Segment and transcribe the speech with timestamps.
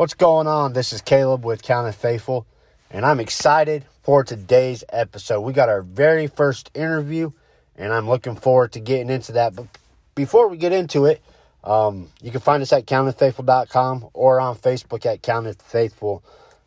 [0.00, 0.72] What's going on?
[0.72, 2.46] This is Caleb with Counted Faithful,
[2.90, 5.42] and I'm excited for today's episode.
[5.42, 7.32] We got our very first interview,
[7.76, 9.54] and I'm looking forward to getting into that.
[9.54, 9.66] But
[10.14, 11.20] before we get into it,
[11.64, 16.24] um, you can find us at countedfaithful.com or on Facebook at Counted Faithful.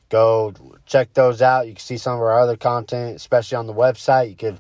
[0.10, 0.54] Go
[0.86, 1.66] check those out.
[1.66, 4.30] You can see some of our other content, especially on the website.
[4.30, 4.60] You can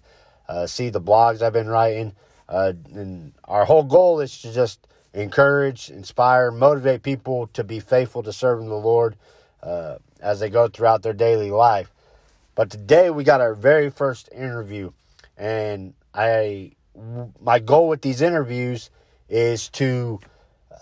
[0.50, 2.16] uh, see the blogs I've been writing.
[2.50, 8.24] Uh, and our whole goal is to just encourage, inspire, motivate people to be faithful
[8.24, 9.16] to serving the Lord
[9.62, 11.92] uh, as they go throughout their daily life.
[12.56, 14.92] But today we got our very first interview,
[15.38, 16.74] and I
[17.42, 18.92] my goal with these interviews
[19.28, 20.20] is to
[20.72, 20.76] uh,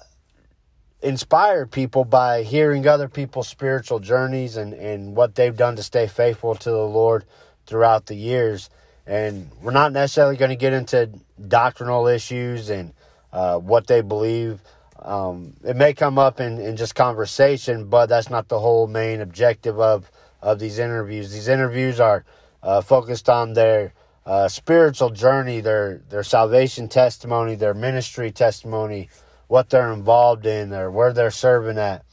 [1.02, 6.08] inspire people by hearing other people's spiritual journeys and, and what they've done to stay
[6.08, 7.23] faithful to the Lord
[7.66, 8.70] throughout the years.
[9.08, 11.09] And we're not necessarily going to get into
[11.48, 12.94] doctrinal issues and
[13.34, 14.62] uh, what they believe.
[14.99, 19.22] Um, it may come up in, in just conversation, but that's not the whole main
[19.22, 20.11] objective of,
[20.42, 21.31] of these interviews.
[21.31, 22.23] These interviews are
[22.61, 23.94] uh, focused on their
[24.25, 29.09] uh, spiritual journey, their their salvation testimony, their ministry testimony,
[29.48, 32.05] what they're involved in, or where they're serving at,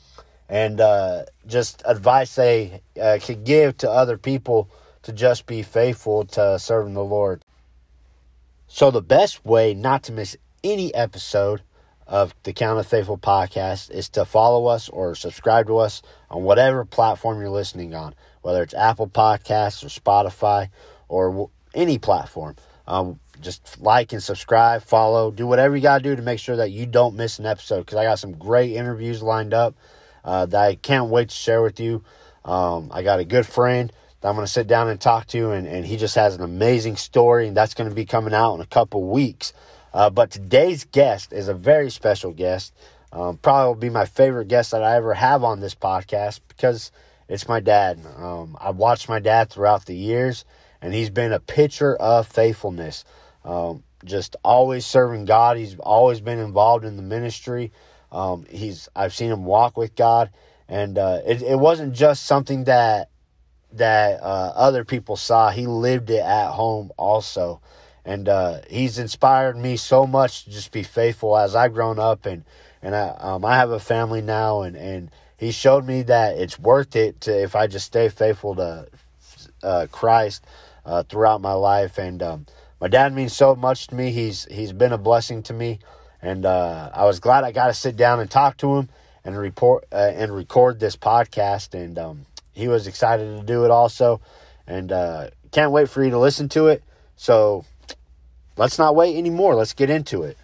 [0.49, 4.71] and uh, just advice they uh, could give to other people
[5.03, 7.43] to just be faithful to serving the Lord.
[8.67, 11.63] So the best way not to miss any episode
[12.07, 16.85] of the Counted Faithful podcast is to follow us or subscribe to us on whatever
[16.85, 20.71] platform you're listening on, whether it's Apple Podcasts or Spotify
[21.09, 22.57] or any platform.
[22.87, 26.57] Um, just like and subscribe, follow, do whatever you got to do to make sure
[26.57, 29.77] that you don't miss an episode because I got some great interviews lined up
[30.25, 32.03] uh, that I can't wait to share with you.
[32.45, 35.51] Um, I got a good friend that I'm going to sit down and talk to,
[35.51, 38.55] and, and he just has an amazing story, and that's going to be coming out
[38.55, 39.53] in a couple weeks.
[39.93, 42.75] Uh, but today's guest is a very special guest.
[43.13, 46.93] Um, probably will be my favorite guest that I ever have on this podcast because
[47.29, 48.01] it's my dad.
[48.17, 50.45] Um, I've watched my dad throughout the years,
[50.83, 53.05] and he's been a picture of faithfulness.
[53.45, 55.57] Um, just always serving God.
[55.57, 57.73] He's always been involved in the ministry.
[58.13, 60.31] Um, he's I've seen him walk with God,
[60.69, 63.11] and uh, it, it wasn't just something that
[63.73, 65.51] that uh, other people saw.
[65.51, 67.61] He lived it at home also,
[68.09, 72.25] and uh, he's inspired me so much to just be faithful as I've grown up,
[72.25, 72.43] and
[72.81, 76.59] and I um, I have a family now, and and he showed me that it's
[76.59, 78.89] worth it to if I just stay faithful to
[79.63, 80.43] uh, Christ
[80.87, 81.99] uh, throughout my life.
[81.99, 82.47] And um,
[82.81, 84.11] my dad means so much to me.
[84.11, 85.79] He's he's been a blessing to me,
[86.23, 88.89] and uh, I was glad I got to sit down and talk to him
[89.23, 91.75] and report uh, and record this podcast.
[91.75, 94.23] And um, he was excited to do it also,
[94.67, 96.83] and uh, can't wait for you to listen to it.
[97.15, 97.67] So
[98.59, 99.55] let's not wait anymore.
[99.55, 100.37] Let's get into it.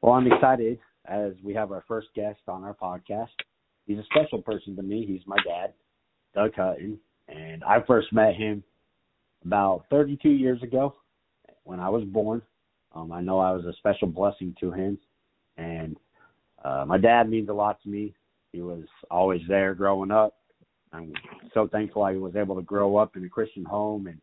[0.00, 3.28] Well, I'm excited as we have our first guest on our podcast.
[3.86, 5.06] He's a special person to me.
[5.06, 5.72] He's my dad,
[6.34, 6.98] Doug Hutton
[7.28, 8.62] and I first met him
[9.44, 10.94] about 32 years ago
[11.64, 12.42] when I was born.
[12.94, 14.98] Um, I know I was a special blessing to him,
[15.56, 15.96] and
[16.64, 18.14] uh, my dad means a lot to me.
[18.52, 20.34] He was always there growing up.
[20.92, 21.14] I'm
[21.54, 24.20] so thankful I was able to grow up in a Christian home and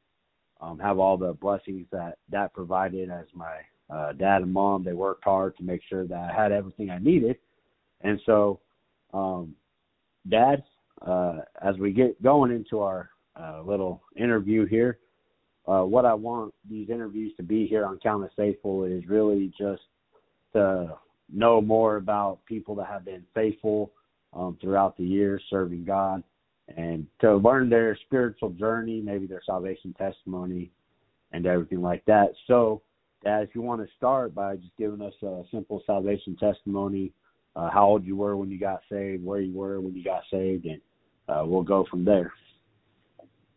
[0.61, 3.57] um, have all the blessings that that provided as my
[3.89, 4.83] uh, dad and mom.
[4.83, 7.37] They worked hard to make sure that I had everything I needed,
[8.01, 8.59] and so,
[9.13, 9.55] um,
[10.27, 10.63] Dad,
[11.05, 13.09] uh, as we get going into our
[13.39, 14.99] uh, little interview here,
[15.67, 19.83] uh, what I want these interviews to be here on Counted Faithful is really just
[20.53, 20.95] to
[21.31, 23.91] know more about people that have been faithful
[24.33, 26.23] um, throughout the years serving God
[26.77, 30.71] and to learn their spiritual journey, maybe their salvation testimony
[31.31, 32.29] and everything like that.
[32.47, 32.81] So,
[33.23, 37.11] Dad, if you want to start by just giving us a simple salvation testimony,
[37.55, 40.23] uh, how old you were when you got saved, where you were when you got
[40.31, 40.81] saved, and
[41.27, 42.31] uh, we'll go from there.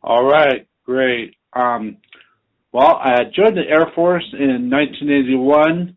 [0.02, 1.36] All right, great.
[1.52, 1.98] Um,
[2.72, 5.96] well, I joined the Air Force in 1981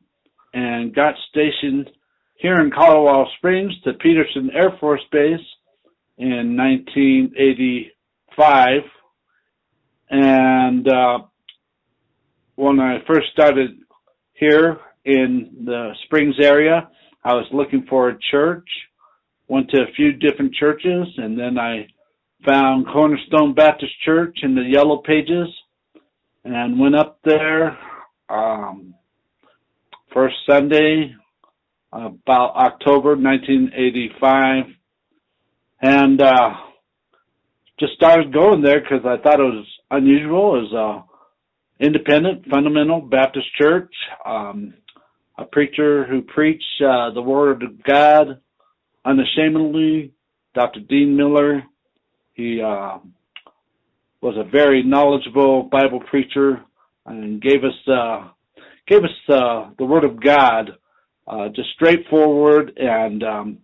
[0.54, 1.90] and got stationed
[2.36, 5.40] here in Colorado Springs to Peterson Air Force Base
[6.18, 8.82] in 1985.
[10.10, 11.20] And uh,
[12.56, 13.78] when I first started
[14.34, 16.90] here in the Springs area,
[17.24, 18.68] I was looking for a church
[19.48, 21.88] went to a few different churches, and then I
[22.46, 25.48] found Cornerstone Baptist Church in the Yellow Pages,
[26.44, 27.78] and went up there
[28.30, 28.94] um,
[30.14, 31.14] first Sunday
[31.92, 34.66] about October 1985,
[35.82, 36.54] and uh,
[37.80, 40.56] just started going there because I thought it was unusual.
[40.56, 41.06] It was
[41.80, 43.94] a independent, fundamental Baptist church.
[44.26, 44.74] Um,
[45.38, 48.40] a preacher who preached uh, the Word of God
[49.04, 50.14] unashamedly,
[50.54, 50.80] Dr.
[50.80, 51.64] Dean Miller.
[52.34, 53.00] He uh,
[54.22, 56.62] was a very knowledgeable Bible preacher
[57.06, 58.30] and gave us uh,
[58.88, 60.72] gave us uh, the Word of God,
[61.28, 63.58] uh, just straightforward, and um,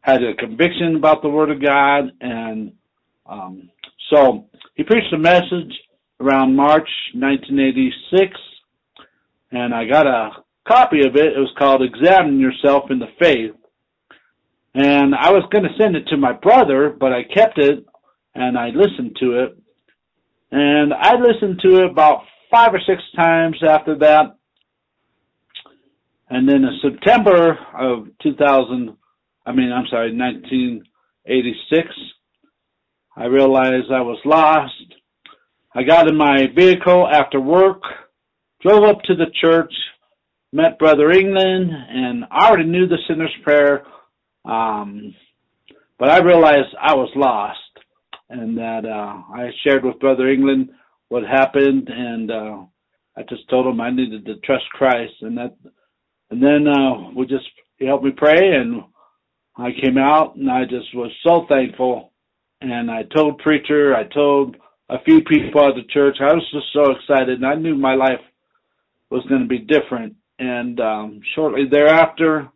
[0.00, 2.12] had a conviction about the Word of God.
[2.20, 2.72] And
[3.26, 3.70] um,
[4.10, 5.72] so he preached a message
[6.20, 8.38] around March 1986,
[9.52, 10.30] and I got a
[10.68, 11.32] copy of it.
[11.36, 13.52] It was called "Examine Yourself in the Faith."
[14.74, 17.84] And I was going to send it to my brother, but I kept it
[18.34, 19.58] and I listened to it.
[20.52, 24.36] And I listened to it about five or six times after that.
[26.28, 28.96] And then in September of 2000,
[29.50, 31.88] I mean, I'm sorry, 1986,
[33.16, 34.94] I realized I was lost.
[35.74, 37.82] I got in my vehicle after work,
[38.62, 39.72] drove up to the church,
[40.52, 43.82] met Brother England, and I already knew the sinner's prayer.
[44.44, 45.16] Um,
[45.98, 47.58] but I realized I was lost
[48.28, 50.70] and that uh, I shared with Brother England
[51.08, 52.58] what happened, and uh,
[53.16, 55.56] I just told him I needed to trust Christ, and that,
[56.30, 57.46] and then uh, we just
[57.78, 58.84] he helped me pray, and
[59.60, 62.12] I came out, and I just was so thankful,
[62.60, 64.56] and I told preacher, I told
[64.88, 67.94] a few people at the church, I was just so excited, and I knew my
[67.94, 68.20] life
[69.10, 72.48] was going to be different, and um, shortly thereafter,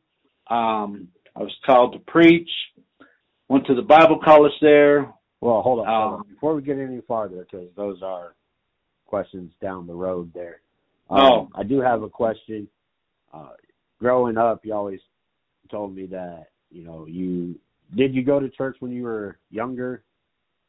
[0.48, 2.50] um, I was called to preach.
[3.48, 5.12] Went to the Bible college there,
[5.44, 6.14] well, hold on.
[6.14, 8.34] Um, Before we get any farther, because those are
[9.04, 10.62] questions down the road there.
[11.10, 11.48] Um, oh.
[11.54, 12.66] I do have a question.
[13.30, 13.50] Uh,
[14.00, 15.00] growing up, you always
[15.70, 17.54] told me that, you know, you
[17.94, 20.02] did you go to church when you were younger?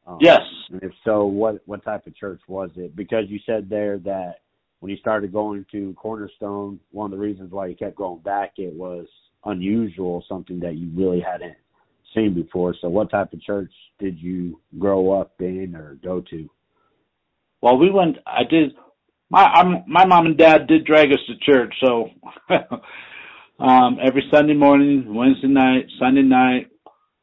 [0.05, 0.41] Um, yes.
[0.71, 2.95] And if so, what what type of church was it?
[2.95, 4.41] Because you said there that
[4.79, 8.53] when you started going to Cornerstone, one of the reasons why you kept going back,
[8.57, 9.07] it was
[9.45, 11.55] unusual, something that you really hadn't
[12.13, 12.75] seen before.
[12.79, 16.49] So, what type of church did you grow up in or go to?
[17.61, 18.17] Well, we went.
[18.27, 18.73] I did.
[19.31, 22.09] My I'm, my mom and dad did drag us to church, so
[23.59, 26.69] um, every Sunday morning, Wednesday night, Sunday night.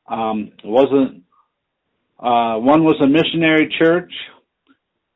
[0.08, 1.22] Um, wasn't.
[2.18, 4.12] Uh, one was a missionary church,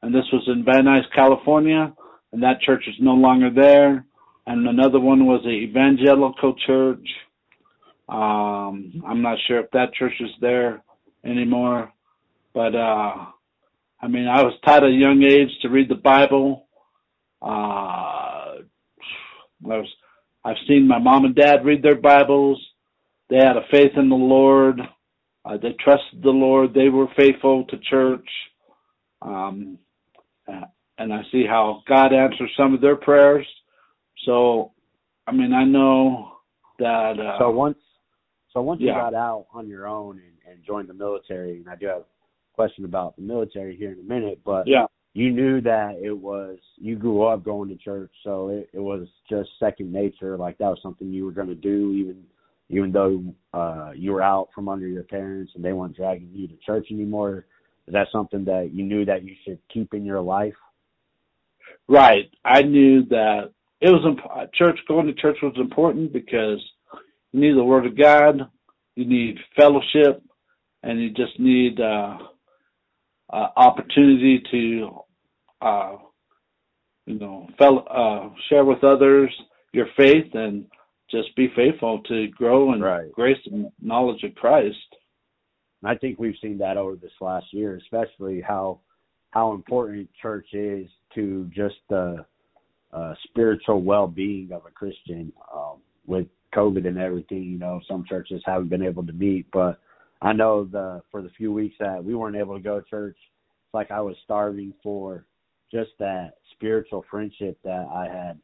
[0.03, 1.93] and this was in Van Nuys, California,
[2.33, 4.05] and that church is no longer there.
[4.47, 7.07] And another one was a evangelical church
[8.09, 10.83] um, I'm not sure if that church is there
[11.25, 11.93] anymore,
[12.55, 13.27] but uh,
[14.01, 16.67] I mean, I was taught at a young age to read the Bible.
[17.43, 18.63] Uh, I
[19.61, 19.89] was,
[20.47, 22.65] I've seen my mom and dad read their Bibles.
[23.29, 24.81] They had a faith in the Lord.
[25.45, 26.73] Uh, they trusted the Lord.
[26.73, 28.29] They were faithful to church.
[29.23, 29.77] Um,
[30.99, 33.45] and I see how God answers some of their prayers.
[34.25, 34.71] So,
[35.27, 36.37] I mean, I know
[36.79, 37.19] that.
[37.19, 37.79] Uh, so once
[38.53, 41.75] so once you got out on your own and, and joined the military, and I
[41.75, 42.05] do have a
[42.55, 44.87] question about the military here in a minute, but yeah.
[45.17, 49.09] You knew that it was you grew up going to church, so it, it was
[49.31, 50.37] just second nature.
[50.37, 52.23] Like that was something you were going to do, even
[52.69, 53.25] even though
[53.55, 56.89] uh, you were out from under your parents and they weren't dragging you to church
[56.91, 57.47] anymore.
[57.87, 60.53] Is that something that you knew that you should keep in your life?
[61.89, 62.29] Right.
[62.45, 64.79] I knew that it was imp- church.
[64.87, 66.61] Going to church was important because
[67.33, 68.51] you need the Word of God,
[68.97, 70.23] you need fellowship,
[70.83, 72.19] and you just need uh,
[73.31, 75.06] uh, opportunity to,
[75.61, 75.97] uh,
[77.07, 79.31] you know, fel- uh, share with others
[79.73, 80.67] your faith and
[81.11, 83.13] just be faithful to grow in right.
[83.13, 84.77] grace and knowledge of Christ.
[85.85, 88.81] I think we've seen that over this last year, especially how
[89.31, 92.25] how important church is to just the
[92.93, 95.33] uh, spiritual well-being of a Christian.
[95.55, 99.47] Um, with COVID and everything, you know, some churches haven't been able to meet.
[99.53, 99.79] But
[100.23, 103.17] I know the for the few weeks that we weren't able to go to church,
[103.19, 105.25] it's like I was starving for
[105.71, 108.39] just that spiritual friendship that I had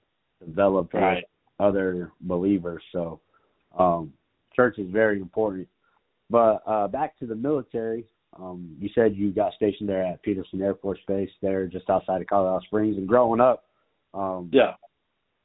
[0.45, 1.17] developed right.
[1.17, 1.25] with
[1.61, 2.83] other believers.
[2.93, 3.21] So
[3.79, 4.13] um
[4.55, 5.69] church is very important.
[6.31, 8.07] But uh back to the military,
[8.39, 12.21] um, you said you got stationed there at Peterson Air Force Base there just outside
[12.21, 13.65] of Colorado Springs and growing up,
[14.15, 14.75] um yeah.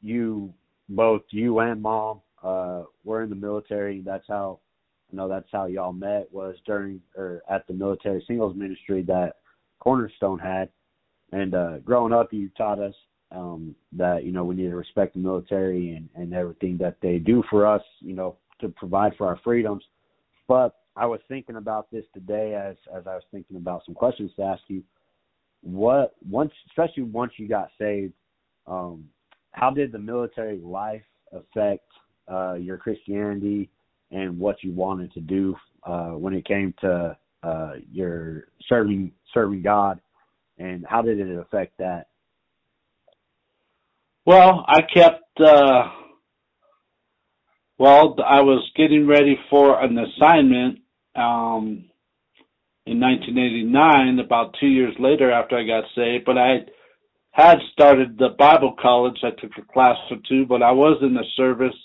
[0.02, 0.54] you
[0.90, 4.02] both you and mom uh, were in the military.
[4.02, 4.60] That's how
[5.12, 9.38] you know that's how y'all met was during or at the military singles ministry that
[9.80, 10.70] Cornerstone had.
[11.32, 12.94] And uh, growing up, you taught us
[13.32, 17.20] um, that you know we need to respect the military and, and everything that they
[17.20, 17.82] do for us.
[18.00, 19.84] You know to provide for our freedoms.
[20.48, 24.32] But I was thinking about this today as as I was thinking about some questions
[24.38, 24.84] to ask you.
[25.62, 28.14] What once, especially once you got saved,
[28.68, 29.06] um,
[29.52, 31.04] how did the military life
[31.34, 31.86] affect
[32.32, 33.70] uh, your Christianity
[34.12, 39.62] and what you wanted to do uh, when it came to uh, your serving serving
[39.62, 40.00] God,
[40.58, 42.08] and how did it affect that?
[44.26, 45.40] Well, I kept.
[45.40, 45.90] Uh,
[47.78, 50.80] well, I was getting ready for an assignment
[51.16, 51.86] um,
[52.86, 56.26] in 1989, about two years later after I got saved.
[56.26, 56.66] But I
[57.32, 59.18] had started the Bible college.
[59.24, 61.76] I took a class or two, but I was in the service.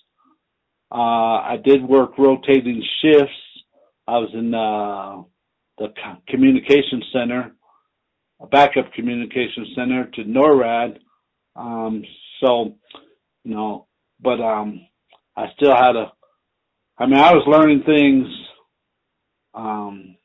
[0.91, 3.33] Uh, I did work rotating shifts.
[4.09, 5.23] I was in uh,
[5.79, 5.93] the
[6.29, 7.53] communication center,
[8.43, 10.99] a backup communication center to NORAD.
[11.55, 12.03] Um,
[12.41, 12.75] so,
[13.45, 13.87] you know,
[14.21, 14.87] but um,
[15.37, 16.13] I still had a.
[16.99, 18.27] I mean, I was learning things.
[19.55, 20.17] Um,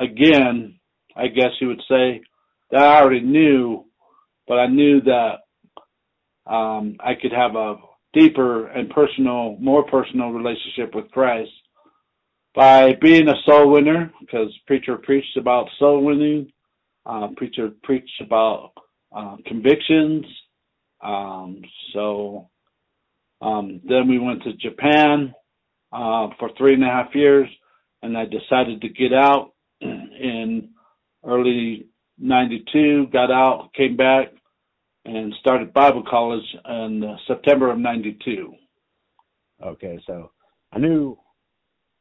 [0.00, 0.78] again,
[1.16, 2.22] I guess you would say
[2.70, 3.84] that I already knew,
[4.46, 5.40] but I knew that
[6.46, 7.76] um, I could have a
[8.12, 11.50] deeper and personal, more personal relationship with Christ
[12.54, 16.52] by being a soul winner, because preacher preached about soul winning,
[17.06, 18.72] uh, preacher preached about
[19.14, 20.24] uh, convictions.
[21.02, 22.50] Um, so
[23.40, 25.34] um, then we went to Japan
[25.92, 27.48] uh, for three and a half years,
[28.02, 30.70] and I decided to get out in
[31.26, 31.86] early
[32.18, 33.08] '92.
[33.12, 34.28] Got out, came back,
[35.04, 38.54] and started Bible college in September of '92.
[39.64, 40.30] Okay, so
[40.72, 41.18] I knew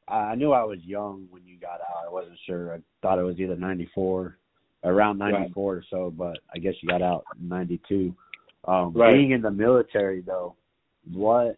[0.07, 2.07] I knew I was young when you got out.
[2.07, 2.73] I wasn't sure.
[2.73, 4.37] I thought it was either '94,
[4.83, 5.79] around '94 right.
[5.79, 8.13] or so, but I guess you got out in '92.
[8.65, 9.13] Um, right.
[9.13, 10.55] Being in the military, though,
[11.11, 11.57] what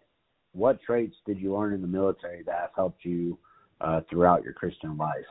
[0.54, 3.38] what traits did you learn in the military that have helped you
[3.82, 5.26] uh, throughout your Christian life?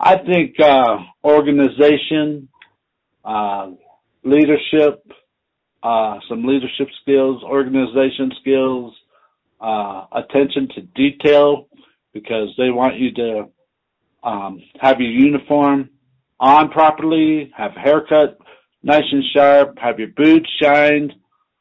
[0.00, 2.48] I think uh, organization,
[3.24, 3.70] uh,
[4.24, 5.06] leadership,
[5.82, 8.94] uh, some leadership skills, organization skills,
[9.64, 11.68] uh, attention to detail,
[12.12, 13.48] because they want you to
[14.22, 15.88] um, have your uniform
[16.40, 18.38] on properly, have a haircut
[18.84, 21.12] nice and sharp, have your boots shined.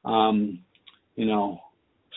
[0.05, 0.59] Um,
[1.15, 1.61] you know,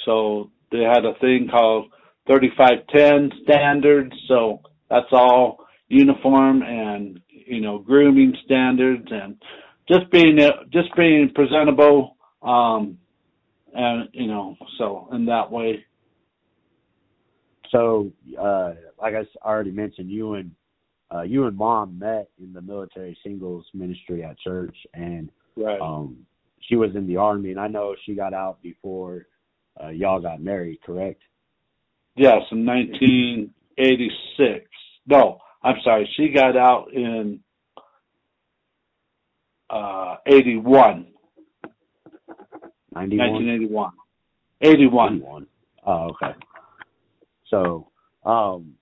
[0.04, 1.90] so they had a thing called
[2.26, 4.12] 3510 standards.
[4.28, 9.36] So that's all uniform and, you know, grooming standards and
[9.88, 10.38] just being,
[10.72, 12.16] just being presentable.
[12.42, 12.98] Um,
[13.76, 15.84] and, you know, so in that way.
[17.70, 20.52] So, uh, like I already mentioned, you and,
[21.14, 25.80] uh, you and mom met in the military singles ministry at church and, right.
[25.80, 26.26] um,
[26.68, 29.26] she was in the army, and I know she got out before
[29.82, 31.22] uh, y'all got married, correct?
[32.16, 34.68] Yes, in 1986.
[35.06, 37.40] No, I'm sorry, she got out in
[39.70, 41.06] uh, 81.
[42.96, 43.32] 91?
[43.32, 43.92] 1981.
[44.62, 45.16] 81.
[45.16, 45.46] 81.
[45.86, 46.38] Oh, okay.
[47.50, 47.88] So,
[48.24, 48.74] um,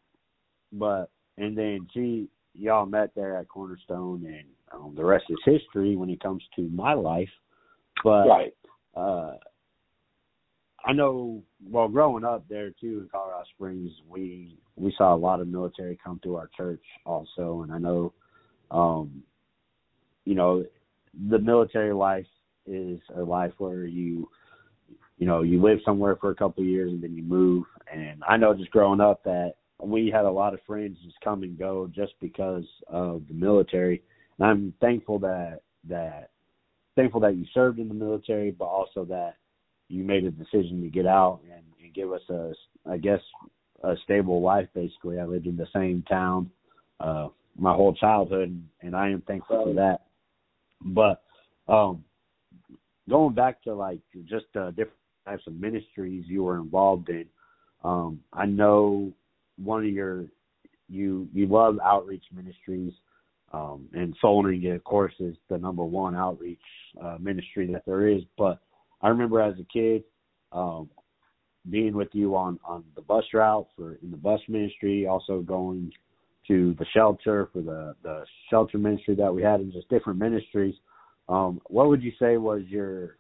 [0.73, 5.97] but and then she y'all met there at Cornerstone, and um, the rest is history
[5.97, 7.29] when it comes to my life.
[8.03, 8.55] But right.
[8.97, 9.35] uh
[10.85, 15.41] I know well growing up there too in Colorado Springs we we saw a lot
[15.41, 18.13] of military come through our church also and I know
[18.71, 19.23] um
[20.25, 20.65] you know
[21.31, 22.27] the military life
[22.67, 24.29] is a life where you
[25.19, 28.23] you know you live somewhere for a couple of years and then you move and
[28.29, 31.59] I know just growing up that we had a lot of friends just come and
[31.59, 34.03] go just because of the military
[34.39, 36.31] and I'm thankful that that
[36.97, 39.35] thankful that you served in the military, but also that
[39.89, 42.53] you made a decision to get out and, and give us a,
[42.89, 43.21] I guess,
[43.83, 44.69] a stable life.
[44.75, 46.51] Basically, I lived in the same town
[47.01, 50.03] uh, my whole childhood, and, and I am thankful for that.
[50.81, 51.23] But
[51.69, 52.05] um,
[53.09, 57.27] going back to like just uh, different types of ministries you were involved in,
[57.83, 59.13] um, I know
[59.63, 60.25] one of your
[60.89, 62.93] you you love outreach ministries
[63.55, 66.59] um, and Soul winning, of course, is the number one outreach
[67.01, 68.23] uh, ministry that there is.
[68.37, 68.59] But
[69.01, 70.03] I remember as a kid
[70.51, 70.91] um,
[71.71, 75.93] being with you on on the bus route for in the bus ministry, also going
[76.49, 80.75] to the shelter for the the shelter ministry that we had, and just different ministries.
[81.29, 83.17] Um, what would you say was your,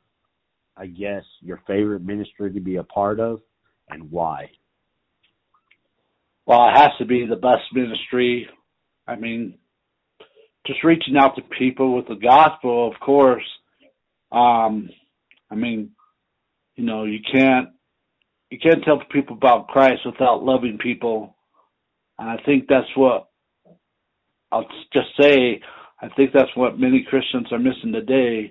[0.77, 3.41] I guess, your favorite ministry to be a part of,
[3.89, 4.51] and why?
[6.47, 8.49] Well, it has to be the bus ministry.
[9.07, 9.59] I mean,
[10.67, 13.45] just reaching out to people with the gospel, of course.
[14.33, 14.91] Um,
[15.51, 15.91] I mean,
[16.77, 17.69] you know, you can't
[18.51, 21.37] you can't tell people about Christ without loving people,
[22.19, 23.29] and I think that's what
[24.53, 25.61] I'll just say.
[26.01, 28.51] I think that's what many Christians are missing today.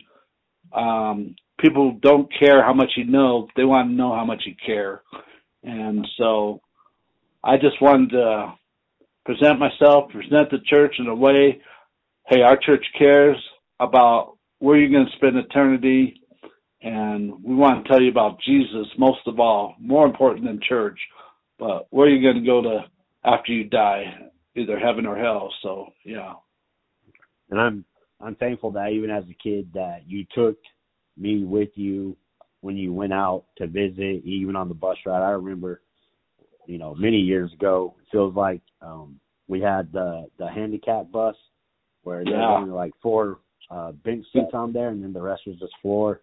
[0.74, 4.56] Um, people don't care how much you know; they want to know how much you
[4.66, 5.02] care.
[5.64, 6.62] And so
[7.44, 8.54] I just wanted to
[9.26, 11.62] present myself, present the church in a way,
[12.28, 13.38] hey, our church cares
[13.80, 16.22] about where you're going to spend eternity.
[16.82, 21.00] And we want to tell you about Jesus most of all, more important than church,
[21.58, 22.86] but where you're going to go to
[23.24, 24.04] after you die,
[24.56, 25.54] either heaven or hell.
[25.62, 26.34] So, yeah.
[27.54, 27.86] And I'm,
[28.20, 30.58] I'm thankful that even as a kid that you took
[31.18, 32.18] me with you
[32.62, 35.22] when you went out to visit, even on the bus ride.
[35.22, 35.82] I remember,
[36.66, 41.36] you know, many years ago, it feels like um we had the the handicap bus
[42.04, 45.44] where there were only like four uh bench seats on there and then the rest
[45.46, 46.22] was just floor.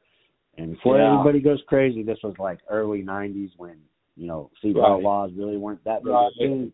[0.58, 1.12] And before yeah.
[1.12, 3.76] everybody goes crazy, this was like early nineties when,
[4.16, 5.02] you know, seatbelt right.
[5.02, 6.32] laws really weren't that big right.
[6.38, 6.72] thing.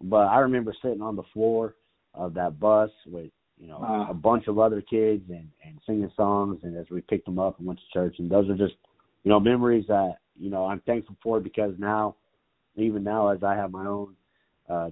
[0.00, 1.74] But I remember sitting on the floor
[2.14, 3.30] of that bus with
[3.62, 7.00] you know, uh, a bunch of other kids and and singing songs, and as we
[7.00, 8.74] picked them up and went to church, and those are just,
[9.22, 12.16] you know, memories that you know I'm thankful for because now,
[12.74, 14.16] even now, as I have my own
[14.68, 14.90] uh,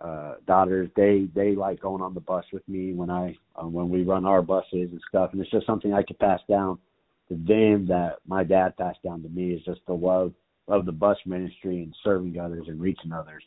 [0.00, 3.88] uh, daughters, they they like going on the bus with me when I um, when
[3.88, 6.80] we run our buses and stuff, and it's just something I could pass down
[7.28, 10.32] to them that my dad passed down to me is just the love
[10.66, 13.44] of the bus ministry and serving others and reaching others.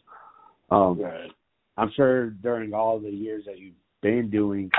[0.69, 1.29] Um, right.
[1.77, 4.69] I'm sure during all the years that you've been doing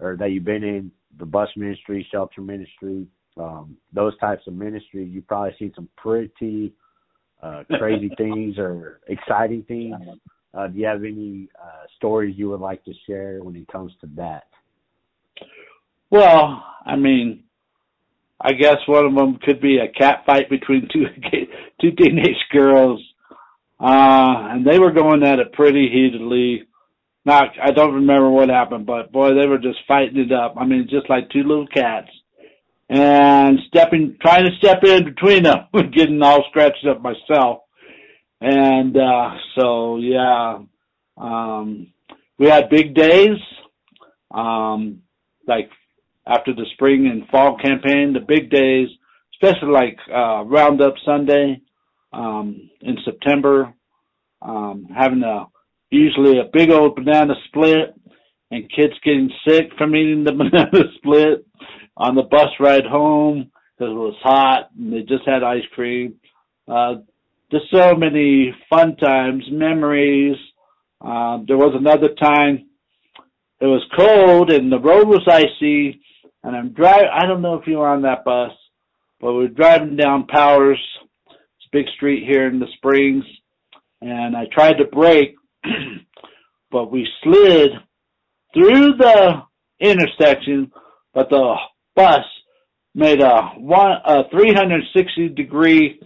[0.00, 3.06] or that you've been in the bus ministry, shelter ministry,
[3.36, 6.72] um, those types of ministries, you've probably seen some pretty
[7.42, 9.94] uh, crazy things or exciting things.
[10.52, 13.92] Uh, do you have any uh, stories you would like to share when it comes
[14.00, 14.44] to that?
[16.10, 17.44] Well, I mean,
[18.40, 21.04] I guess one of them could be a cat fight between two
[21.80, 23.00] two teenage girls,
[23.78, 26.64] uh, and they were going at it pretty heatedly.
[27.30, 30.54] I don't remember what happened, but boy, they were just fighting it up.
[30.56, 32.08] I mean, just like two little cats.
[32.88, 37.60] And stepping, trying to step in between them, getting all scratched up myself.
[38.40, 40.58] And, uh, so yeah,
[41.16, 41.92] um,
[42.38, 43.36] we had big days,
[44.30, 45.02] um,
[45.46, 45.70] like
[46.26, 48.88] after the spring and fall campaign, the big days,
[49.34, 51.60] especially like, uh, Roundup Sunday,
[52.12, 53.72] um, in September,
[54.42, 55.46] um, having a,
[55.90, 57.94] usually a big old banana split
[58.50, 61.46] and kids getting sick from eating the banana split
[61.96, 66.14] on the bus ride home because it was hot and they just had ice cream.
[66.68, 66.96] Uh,
[67.50, 70.36] just so many fun times, memories.
[71.00, 72.66] Uh, there was another time
[73.60, 76.00] it was cold and the road was icy
[76.42, 78.52] and I'm driving, I don't know if you were on that bus,
[79.20, 80.80] but we are driving down Powers,
[81.28, 83.24] it's a big street here in the Springs,
[84.00, 85.36] and I tried to brake
[86.70, 87.70] but we slid
[88.54, 89.42] through the
[89.80, 90.70] intersection,
[91.14, 91.54] but the
[91.94, 92.24] bus
[92.94, 96.00] made a one a 360 degree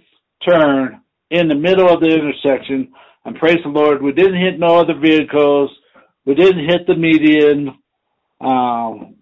[0.49, 2.93] turn in the middle of the intersection.
[3.25, 5.71] And praise the Lord, we didn't hit no other vehicles.
[6.27, 7.79] We didn't hit the median.
[8.41, 9.17] Um,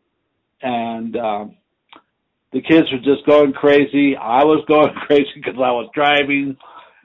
[0.61, 1.57] and um,
[2.53, 4.17] the kids were just going crazy.
[4.17, 6.57] I was going crazy because I was driving,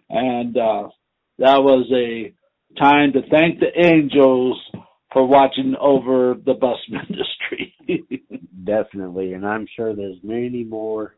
[0.10, 0.90] and uh,
[1.40, 2.34] that was a
[2.80, 4.60] time to thank the angels
[5.14, 7.74] for watching over the bus industry.
[8.64, 11.16] Definitely, and I'm sure there's many more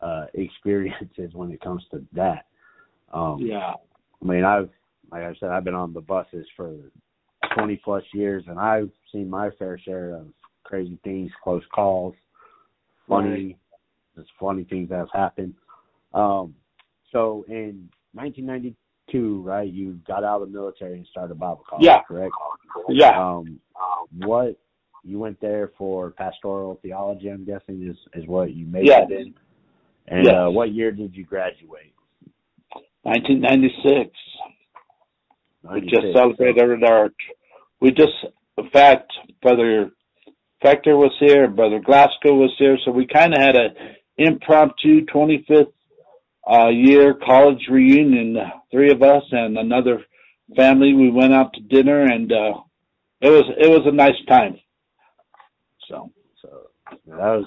[0.00, 2.46] uh, experiences when it comes to that.
[3.12, 3.74] Um, yeah,
[4.22, 4.70] I mean, I've
[5.10, 6.74] like I said, I've been on the buses for
[7.56, 10.26] 20 plus years, and I've seen my fair share of
[10.64, 12.14] crazy things, close calls,
[13.08, 13.56] funny, right.
[14.16, 15.54] just funny things that have happened.
[16.12, 16.54] Um,
[17.12, 18.76] so in 1990,
[19.10, 19.70] two, right?
[19.70, 22.02] You got out of the military and started Bible college, yeah.
[22.02, 22.32] correct?
[22.88, 23.18] Yeah.
[23.18, 23.60] Um,
[24.24, 24.56] what
[25.04, 27.28] you went there for pastoral theology?
[27.28, 29.06] I'm guessing is is what you made yes.
[29.10, 29.34] it in.
[30.08, 30.34] And yes.
[30.34, 31.92] uh, what year did you graduate?
[33.02, 34.10] 1996.
[35.72, 36.76] We just celebrated our.
[36.78, 37.12] Dark.
[37.80, 38.12] We just,
[38.56, 39.90] in fact, Brother
[40.64, 43.68] Fector was here, Brother Glasgow was here, so we kind of had a
[44.16, 45.72] impromptu 25th
[46.50, 48.36] uh, year college reunion.
[48.70, 50.04] Three of us and another
[50.56, 50.94] family.
[50.94, 52.54] We went out to dinner, and uh,
[53.20, 54.58] it was it was a nice time.
[55.88, 56.10] So,
[56.42, 56.48] so
[57.06, 57.46] that was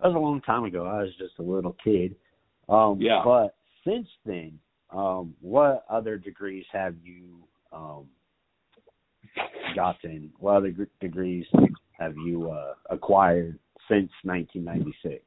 [0.00, 0.86] that was a long time ago.
[0.86, 2.14] I was just a little kid.
[2.68, 3.22] Um, yeah.
[3.24, 4.58] But since then,
[4.90, 8.08] um, what other degrees have you um,
[9.74, 10.30] gotten?
[10.38, 11.46] What other degrees
[11.98, 15.24] have you uh, acquired since 1996?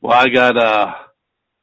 [0.00, 0.94] Well, I got a uh,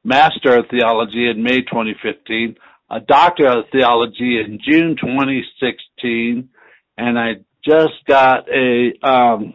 [0.03, 2.55] Master of Theology in May 2015,
[2.91, 6.49] a Doctor of Theology in June 2016,
[6.97, 7.35] and I
[7.65, 9.53] just got a um,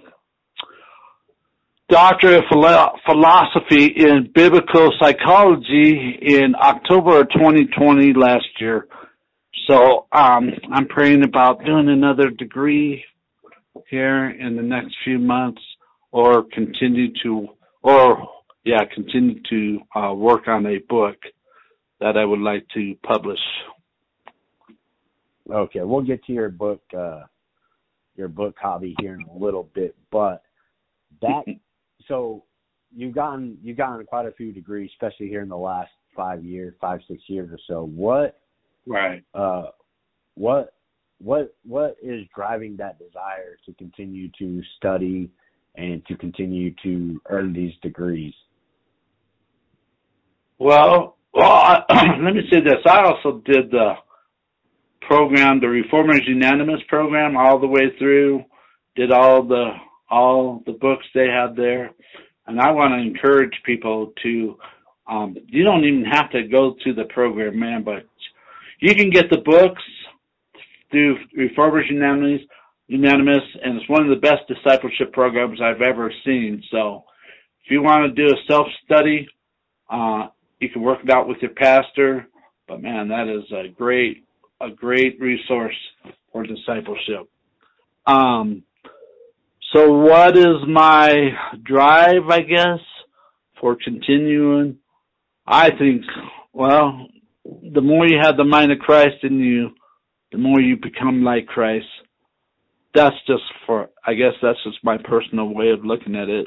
[1.91, 8.87] doctorate of philosophy in biblical psychology in October of 2020 last year.
[9.69, 13.05] So um, I'm praying about doing another degree
[13.91, 15.61] here in the next few months,
[16.11, 17.49] or continue to,
[17.83, 18.29] or
[18.65, 21.17] yeah, continue to uh, work on a book
[22.01, 23.41] that I would like to publish.
[25.51, 27.23] Okay, we'll get to your book, uh,
[28.17, 30.43] your book hobby here in a little bit, but
[31.23, 31.45] that
[32.07, 32.45] so
[32.95, 36.75] you've gotten you've gotten quite a few degrees, especially here in the last five years,
[36.81, 37.85] five six years or so.
[37.85, 38.41] What
[38.87, 39.23] right?
[39.35, 39.67] Uh,
[40.35, 40.75] what
[41.19, 45.31] what what is driving that desire to continue to study
[45.77, 48.35] and to continue to earn these degrees?
[50.59, 51.85] Well, well, I,
[52.23, 52.85] let me say this.
[52.87, 53.95] I also did the
[55.03, 58.45] program, the Reformers Unanimous program, all the way through.
[58.97, 59.71] Did all the
[60.11, 61.91] all the books they had there,
[62.47, 64.59] and I want to encourage people to.
[65.09, 68.07] Um, you don't even have to go to the program, man, but
[68.81, 69.83] you can get the books
[70.91, 72.43] through Reformers Unanimous,
[72.89, 76.63] Unanimous, and it's one of the best discipleship programs I've ever seen.
[76.71, 77.05] So,
[77.65, 79.27] if you want to do a self study,
[79.89, 80.29] uh,
[80.61, 82.27] you can work it out with your pastor.
[82.67, 84.25] But man, that is a great,
[84.61, 85.77] a great resource
[86.33, 87.29] for discipleship.
[88.07, 88.63] Um,
[89.73, 91.31] so what is my
[91.63, 92.81] drive, I guess,
[93.61, 94.79] for continuing?
[95.47, 96.05] I think,
[96.53, 97.07] well,
[97.45, 99.71] the more you have the mind of Christ in you,
[100.33, 101.87] the more you become like Christ.
[102.95, 106.47] That's just for, I guess that's just my personal way of looking at it.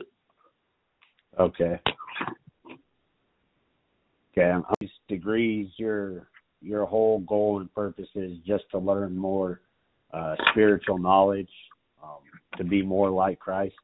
[1.40, 1.80] Okay.
[4.38, 4.52] Okay.
[4.80, 6.28] These degrees, your
[6.62, 9.62] your whole goal and purpose is just to learn more
[10.14, 11.50] uh, spiritual knowledge,
[12.04, 12.20] um,
[12.58, 13.76] to be more like Christ.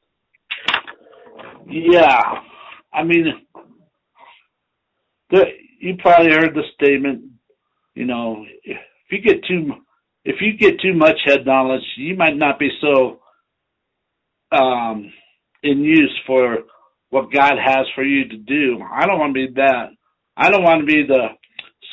[1.69, 2.21] Yeah,
[2.93, 3.25] I mean,
[5.29, 5.43] the,
[5.79, 7.23] you probably heard the statement.
[7.95, 8.77] You know, if
[9.11, 9.73] you get too
[10.23, 13.19] if you get too much head knowledge, you might not be so
[14.51, 15.11] um,
[15.63, 16.59] in use for
[17.09, 18.79] what God has for you to do.
[18.93, 19.91] I don't want to be that.
[20.37, 21.29] I don't want to be the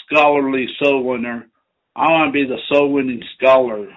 [0.05, 1.49] scholarly soul winner.
[1.97, 3.89] I want to be the soul winning scholar.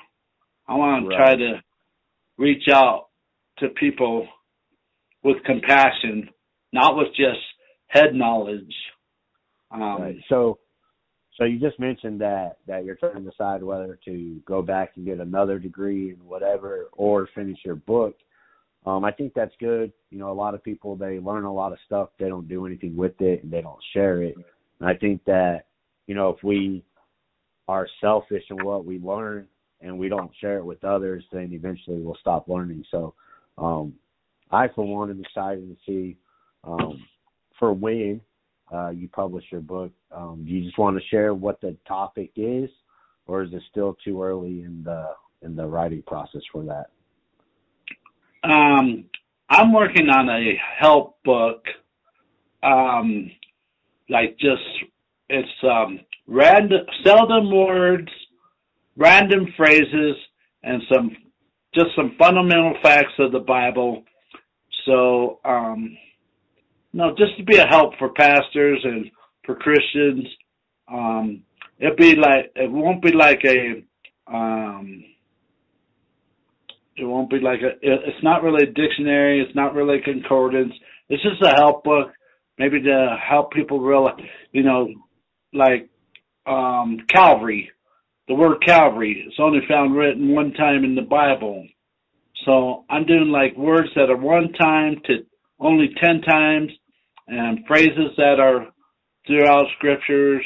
[0.67, 1.17] I want to right.
[1.17, 1.61] try to
[2.37, 3.07] reach out
[3.59, 4.27] to people
[5.23, 6.29] with compassion,
[6.71, 7.39] not with just
[7.87, 8.73] head knowledge.
[9.69, 10.17] Um, right.
[10.29, 10.59] So,
[11.37, 15.05] so you just mentioned that that you're trying to decide whether to go back and
[15.05, 18.15] get another degree in whatever or finish your book.
[18.87, 19.91] Um, I think that's good.
[20.11, 22.65] You know, a lot of people they learn a lot of stuff, they don't do
[22.65, 24.35] anything with it, and they don't share it.
[24.79, 25.65] And I think that
[26.07, 26.85] you know if we
[27.67, 29.45] are selfish in what we learn
[29.81, 32.85] and we don't share it with others, then eventually we'll stop learning.
[32.89, 33.13] So,
[33.57, 33.93] um,
[34.51, 36.17] I for one am excited to see
[36.63, 37.05] um,
[37.59, 38.21] for when
[38.73, 39.91] uh, you publish your book.
[40.13, 42.69] Um, do you just want to share what the topic is,
[43.25, 45.09] or is it still too early in the
[45.41, 46.87] in the writing process for that?
[48.43, 49.05] Um,
[49.49, 51.65] I'm working on a help book.
[52.63, 53.31] Um,
[54.09, 54.63] like just
[55.29, 58.09] it's um, random, seldom words,
[58.95, 60.15] random phrases,
[60.63, 61.15] and some
[61.73, 64.03] just some fundamental facts of the Bible.
[64.85, 65.97] So, um,
[66.93, 69.11] no, just to be a help for pastors and
[69.45, 70.25] for Christians.
[70.91, 71.43] Um,
[71.79, 73.83] it'll be like it won't be like a
[74.27, 75.03] um,
[76.97, 80.73] it won't be like a it's not really a dictionary it's not really a concordance.
[81.09, 82.11] It's just a help book
[82.57, 84.19] maybe to help people realize
[84.51, 84.89] you know
[85.53, 85.89] like
[86.45, 87.71] um calvary.
[88.27, 91.65] The word calvary is only found written one time in the bible.
[92.45, 95.25] So i'm doing like words that are one time to
[95.59, 96.71] only ten times
[97.27, 98.67] and phrases that are
[99.25, 100.43] throughout scriptures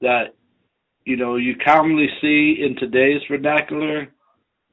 [0.00, 0.34] that
[1.04, 4.08] you know you commonly see in today's vernacular.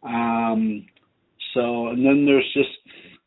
[0.03, 0.85] Um,
[1.53, 2.69] so, and then there's just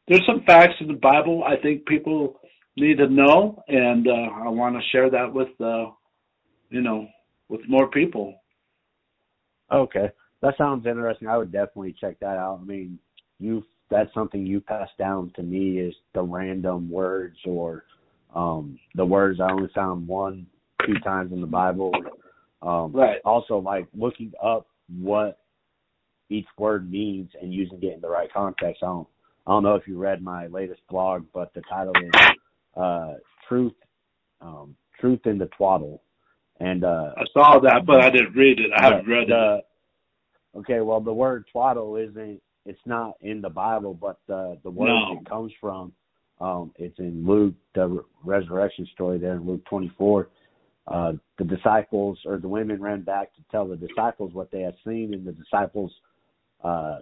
[0.09, 2.41] there's some facts in the Bible I think people
[2.77, 5.91] need to know, and uh, I want to share that with uh,
[6.71, 7.07] you know
[7.49, 8.35] with more people.
[9.73, 10.11] Okay,
[10.43, 11.29] that sounds interesting.
[11.29, 12.61] I would definitely check that out.
[12.63, 12.99] I mean,
[13.39, 17.85] you that's something you passed down to me is the random words or
[18.35, 20.47] um, the words I only found one
[20.87, 21.93] two times in the Bible.
[22.63, 23.19] Um, right.
[23.25, 24.67] Also, like looking up
[25.01, 25.39] what
[26.35, 28.83] each word means and using it in the right context.
[28.83, 29.09] I don't
[29.47, 32.21] I don't know if you read my latest blog, but the title is
[32.77, 33.15] uh,
[33.49, 33.75] "Truth
[34.41, 36.03] um, Truth in the Twaddle."
[36.61, 38.71] And uh, I saw that, but I didn't read it.
[38.77, 40.59] I haven't read the, it.
[40.59, 42.41] Okay, well, the word twaddle isn't.
[42.65, 45.19] It's not in the Bible, but the the word no.
[45.21, 45.93] it comes from
[46.41, 50.29] Um, it's in Luke, the resurrection story there in Luke 24.
[50.87, 54.75] Uh, the disciples or the women ran back to tell the disciples what they had
[54.87, 55.93] seen, and the disciples
[56.65, 56.99] uh,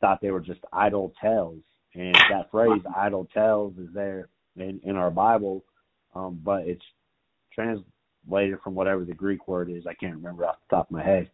[0.00, 1.60] thought they were just idle tales.
[1.94, 5.64] And that phrase "idle tales" is there in, in our Bible,
[6.14, 6.84] um, but it's
[7.54, 9.86] translated from whatever the Greek word is.
[9.86, 11.30] I can't remember off the top of my head,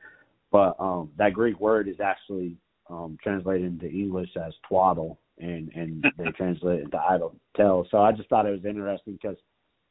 [0.51, 2.57] but um, that Greek word is actually
[2.91, 7.87] um, translated into English as twaddle, and and they translate it into idle tales.
[7.91, 9.37] So I just thought it was interesting because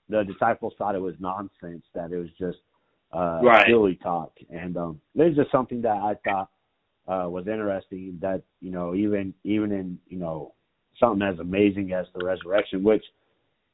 [0.10, 2.60] the disciples thought it was nonsense, that it was just
[3.13, 3.65] uh, right.
[3.67, 6.49] silly talk, and um, it's just something that I thought
[7.08, 8.18] uh, was interesting.
[8.22, 10.54] That you know, even even in you know
[11.00, 13.04] something as amazing as the resurrection, which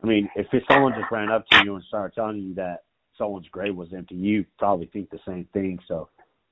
[0.04, 2.84] I mean, if someone just ran up to you and started telling you that
[3.18, 5.78] someone's grave was empty, you probably think the same thing.
[5.88, 6.10] So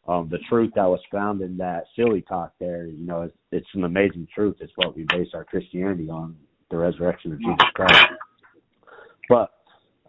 [0.07, 3.67] um, the truth that was found in that silly talk there, you know, it's, it's
[3.73, 4.57] an amazing truth.
[4.59, 6.35] It's what we base our Christianity on,
[6.69, 8.07] the resurrection of Jesus Christ.
[9.29, 9.51] But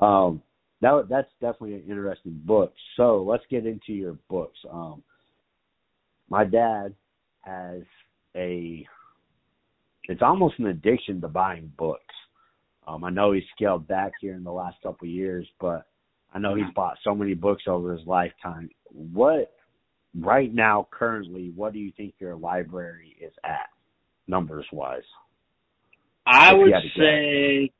[0.04, 0.42] um,
[0.80, 2.72] that that's definitely an interesting book.
[2.96, 4.58] So let's get into your books.
[4.70, 5.02] Um,
[6.28, 6.94] my dad
[7.40, 7.82] has
[8.36, 8.86] a
[10.04, 12.02] it's almost an addiction to buying books.
[12.86, 15.86] Um, I know he's scaled back here in the last couple of years, but
[16.32, 18.70] I know he's bought so many books over his lifetime.
[18.90, 19.52] What
[20.18, 23.68] right now, currently, what do you think your library is at,
[24.26, 25.02] numbers wise?
[26.26, 27.70] I would say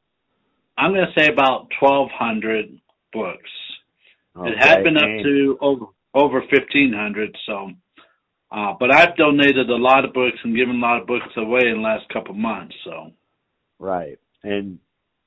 [0.79, 2.81] I'm going to say about 1,200
[3.13, 3.51] books.
[4.37, 4.51] Okay.
[4.51, 7.37] It had been up to over over 1,500.
[7.47, 7.71] So,
[8.51, 11.63] uh, but I've donated a lot of books and given a lot of books away
[11.67, 12.75] in the last couple months.
[12.85, 13.13] So,
[13.79, 14.79] right, and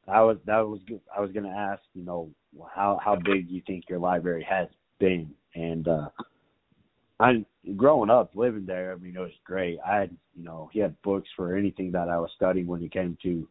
[0.07, 1.01] I was that was good.
[1.15, 2.31] I was going to ask, you know,
[2.73, 4.67] how how big do you think your library has
[4.99, 5.31] been?
[5.53, 6.09] And uh,
[7.19, 9.77] I growing up living there, I mean, it was great.
[9.85, 12.91] I had, you know, he had books for anything that I was studying when it
[12.91, 13.47] came to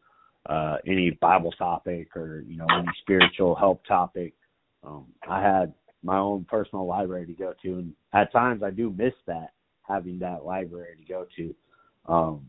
[0.47, 4.35] uh, any Bible topic or you know any spiritual help topic.
[4.83, 8.93] Um, I had my own personal library to go to, and at times I do
[8.97, 9.51] miss that
[9.91, 11.55] having that library to go to.
[12.07, 12.47] Um,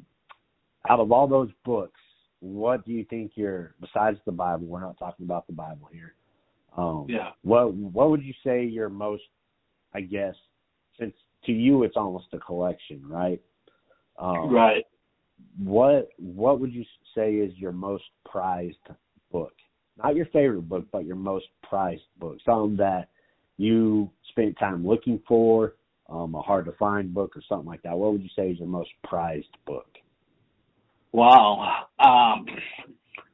[0.90, 2.00] out of all those books,
[2.40, 4.66] what do you think your besides the Bible?
[4.66, 6.16] We're not talking about the Bible here.
[6.78, 7.32] Um, yeah.
[7.44, 9.24] What What would you say your most?
[9.94, 10.36] I guess
[10.98, 11.14] since
[11.46, 13.42] to you it's almost a collection, right?
[14.18, 14.86] Um, right
[15.58, 18.78] what what would you say is your most prized
[19.32, 19.54] book?
[20.02, 22.38] Not your favorite book, but your most prized book.
[22.46, 23.10] Something that
[23.58, 25.76] you spent time looking for,
[26.12, 27.98] um, a hard to find book or something like that.
[27.98, 29.88] What would you say is your most prized book?
[31.12, 31.86] Wow.
[32.00, 32.46] Um,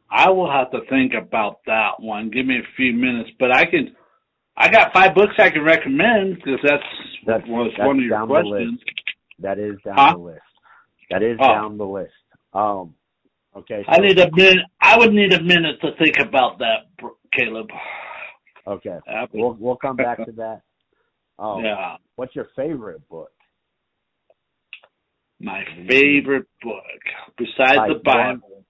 [0.10, 2.30] I will have to think about that one.
[2.30, 3.96] Give me a few minutes, but I can.
[4.56, 6.84] I got five books I can recommend because that's,
[7.28, 8.80] that's was that's one of your questions.
[9.40, 10.14] That is down huh?
[10.14, 10.42] the list.
[11.12, 11.48] That is oh.
[11.48, 12.14] down the list.
[12.54, 12.96] Um,
[13.56, 13.84] okay.
[13.86, 14.66] So, I need a minute.
[14.82, 16.88] I would need a minute to think about that,
[17.38, 17.70] Caleb.
[18.66, 18.98] Okay.
[19.34, 20.62] We'll we'll come back to that.
[21.40, 21.98] Um, yeah.
[22.16, 23.32] What's your favorite book?
[25.40, 26.84] My favorite book,
[27.38, 28.66] besides the Bible.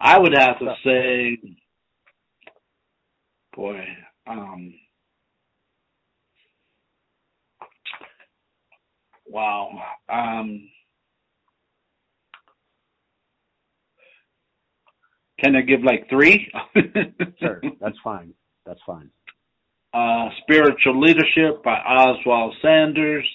[0.00, 1.38] I would have to say,
[3.54, 3.84] boy,
[4.26, 4.74] um,
[9.28, 9.70] Wow.
[10.08, 10.68] Um,
[15.38, 16.50] can I give like three?
[17.38, 18.32] sure, that's fine.
[18.64, 19.10] That's fine.
[19.92, 23.26] Uh, Spiritual Leadership by Oswald Sanders.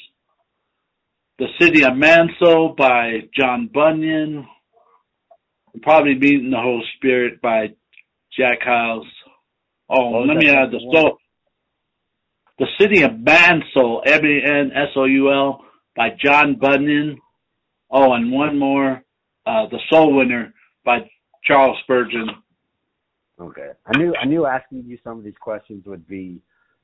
[1.39, 4.47] The City of Manso by John Bunyan.
[5.81, 7.69] Probably Meeting the Holy Spirit by
[8.37, 9.07] Jack Hyles.
[9.89, 11.17] Oh, let me add the soul.
[12.59, 17.17] The City of Mansoul, M-A-N-S-O-U-L by John Bunyan.
[17.89, 19.03] Oh, and one more,
[19.47, 20.53] uh, The Soul Winner
[20.85, 21.09] by
[21.43, 22.29] Charles Spurgeon.
[23.39, 23.71] Okay.
[23.85, 26.41] I knew I knew asking you some of these questions would be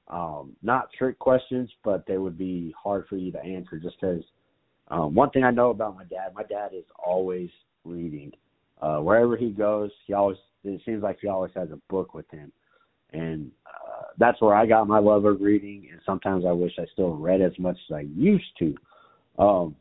[0.07, 4.23] um, not trick questions, but they would be hard for you to answer just because
[4.89, 7.49] um, one thing I know about my dad, my dad is always
[7.85, 8.31] reading.
[8.81, 12.29] Uh, wherever he goes, he always it seems like he always has a book with
[12.31, 12.51] him,
[13.13, 15.87] and uh, that's where I got my love of reading.
[15.91, 18.75] And sometimes I wish I still read as much as I used to.
[19.37, 19.75] Um,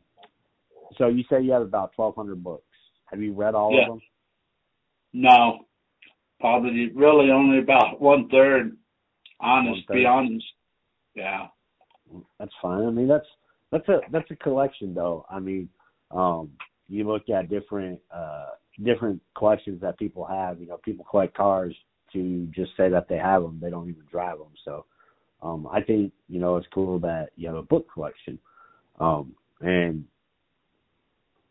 [0.97, 2.63] so you say you have about 1,200 books.
[3.05, 3.83] Have you read all yeah.
[3.83, 4.01] of them?
[5.11, 5.59] No,
[6.39, 8.75] probably really only about one third.
[9.41, 9.93] Honest, one-third.
[9.93, 10.45] be honest.
[11.15, 11.47] Yeah,
[12.39, 12.85] that's fine.
[12.85, 13.25] I mean, that's
[13.71, 15.25] that's a that's a collection, though.
[15.29, 15.69] I mean,
[16.11, 16.51] um,
[16.87, 18.49] you look at different uh,
[18.83, 20.59] different collections that people have.
[20.59, 21.75] You know, people collect cars
[22.13, 23.59] to just say that they have them.
[23.61, 24.47] They don't even drive them.
[24.65, 24.85] So,
[25.41, 28.39] um, I think you know it's cool that you have a book collection.
[28.99, 30.05] Um, and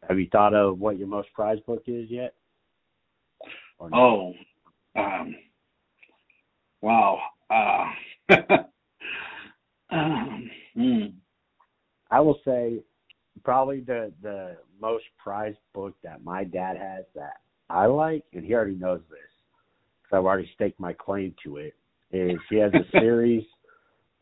[0.09, 2.35] Have you thought of what your most prized book is yet?
[3.81, 4.35] Oh,
[4.97, 5.37] um,
[6.81, 7.19] wow.
[7.51, 7.87] Uh,
[9.91, 11.05] um, hmm.
[12.11, 12.81] I will say
[13.45, 18.55] probably the the most prized book that my dad has that I like, and he
[18.55, 19.19] already knows this
[20.03, 21.75] because I've already staked my claim to it.
[22.11, 23.45] Is he has a series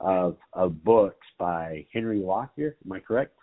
[0.01, 2.77] of of books by Henry Lockyer?
[2.85, 3.37] Am I correct?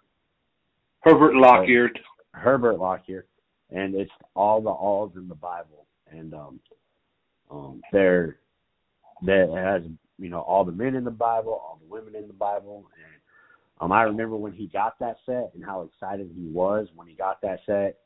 [1.02, 1.90] Herbert Lockyer.
[2.32, 3.26] Herbert Lockyer,
[3.70, 6.60] and it's all the alls in the Bible, and um,
[7.50, 8.38] um, there
[9.26, 12.34] that has you know all the men in the Bible, all the women in the
[12.34, 13.22] Bible, and
[13.80, 17.16] um, I remember when he got that set and how excited he was when he
[17.16, 17.98] got that set,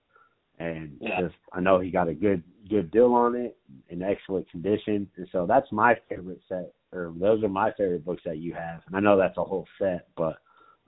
[0.60, 1.22] and yeah.
[1.22, 3.58] just I know he got a good good deal on it
[3.90, 8.24] in excellent condition, and so that's my favorite set, or those are my favorite books
[8.26, 10.38] that you have, and I know that's a whole set, but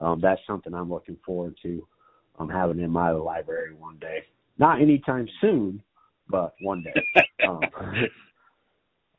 [0.00, 1.86] um, that's something I'm looking forward to
[2.38, 4.24] um, having in my library one day.
[4.58, 5.82] Not anytime soon,
[6.28, 7.22] but one day.
[7.48, 7.60] um,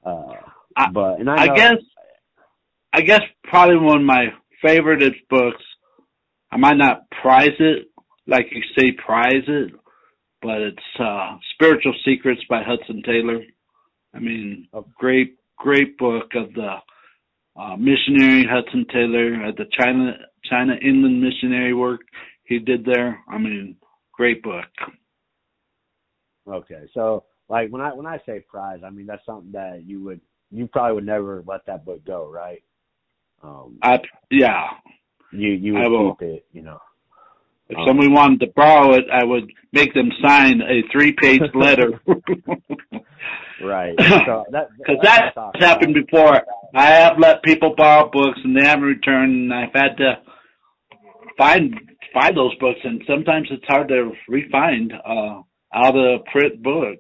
[0.04, 1.76] uh, but and I, know, I guess
[2.94, 4.28] I guess probably one of my
[4.62, 5.64] favorite books.
[6.52, 7.88] I might not prize it
[8.28, 9.72] like you say prize it,
[10.42, 13.42] but it's uh Spiritual Secrets by Hudson Taylor.
[14.14, 16.76] I mean, a great great book of the
[17.60, 22.02] uh, missionary Hudson Taylor at the China China Inland Missionary work
[22.44, 23.24] he did there.
[23.30, 23.78] I mean,
[24.14, 24.66] great book.
[26.48, 30.02] Okay, so like when I when I say prize, I mean that's something that you
[30.06, 32.64] would you probably would never let that book go, right?
[33.44, 34.70] Um, I yeah.
[35.34, 36.16] You you would I will.
[36.16, 36.80] keep it, you know.
[37.70, 42.02] If um, somebody wanted to borrow it, I would make them sign a three-page letter.
[43.64, 43.96] right.
[44.26, 46.42] So that because that, that's happened before.
[46.74, 50.20] I have let people borrow books and they haven't returned, and I've had to
[51.38, 51.76] find
[52.14, 55.42] find those books, and sometimes it's hard to refind uh,
[55.74, 57.00] out of print book.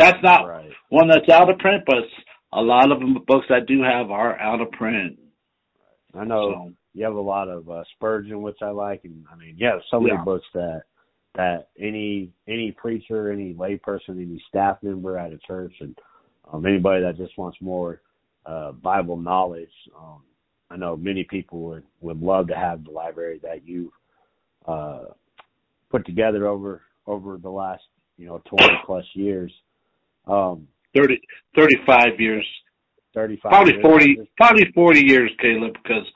[0.00, 0.70] That's not right.
[0.88, 2.04] one that's out of print, but
[2.52, 5.18] a lot of the books I do have are out of print.
[6.14, 9.36] I know so, you have a lot of uh, Spurgeon, which I like, and I
[9.36, 10.24] mean, yeah, so many yeah.
[10.24, 10.82] books that
[11.36, 15.96] that any any preacher, any layperson, any staff member at a church, and
[16.52, 18.00] um, anybody that just wants more
[18.46, 19.70] uh, Bible knowledge.
[19.96, 20.22] Um,
[20.70, 23.92] I know many people would would love to have the library that you
[24.66, 25.04] uh,
[25.90, 27.82] put together over over the last
[28.16, 29.52] you know 20 plus years.
[30.26, 31.20] Um, 30,
[31.56, 32.46] 35 years.
[33.14, 33.82] 35 probably years.
[33.82, 36.06] 40 probably 40 years caleb because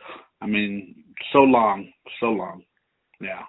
[0.40, 1.88] i mean so long
[2.20, 2.62] so long
[3.20, 3.42] yeah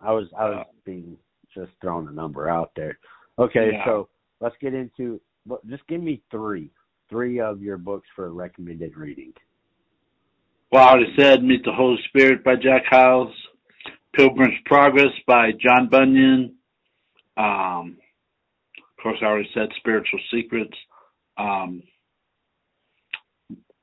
[0.00, 1.16] i was i was uh, being
[1.54, 2.98] just throwing a number out there
[3.38, 3.84] okay yeah.
[3.84, 4.08] so
[4.40, 5.20] let's get into
[5.68, 6.70] just give me three
[7.10, 9.32] three of your books for recommended reading
[10.70, 13.32] well i already said meet the holy spirit by jack hyles
[14.14, 16.54] pilgrim's progress by john bunyan
[17.36, 17.96] um
[19.02, 20.76] course i already said spiritual secrets
[21.38, 21.82] um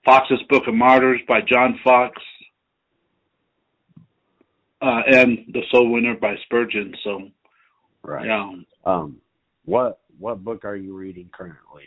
[0.05, 2.21] Foxe's Book of Martyrs by John Foxe.
[4.82, 6.93] uh, and The Soul Winner by Spurgeon.
[7.03, 7.29] So,
[8.03, 8.25] right.
[8.25, 8.51] Yeah.
[8.86, 9.17] Um,
[9.65, 11.84] what what book are you reading currently?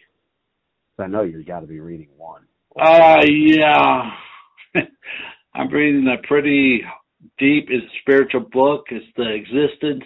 [0.98, 2.42] I know you've got to be reading one.
[2.80, 4.10] Uh, yeah.
[5.54, 6.82] I'm reading a pretty
[7.38, 7.68] deep
[8.00, 8.84] spiritual book.
[8.90, 10.04] It's The Existence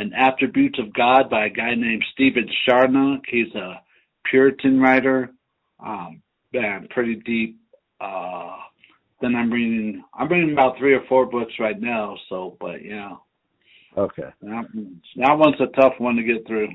[0.00, 3.20] and Attributes of God by a guy named Stephen Charnock.
[3.28, 3.82] He's a
[4.24, 5.30] Puritan writer.
[5.78, 7.60] Um, yeah, pretty deep.
[8.00, 8.56] Uh,
[9.20, 10.02] then I'm reading.
[10.14, 12.16] I'm reading about three or four books right now.
[12.30, 13.12] So, but yeah.
[13.96, 14.30] Okay.
[14.40, 14.64] That,
[15.16, 16.68] that one's a tough one to get through.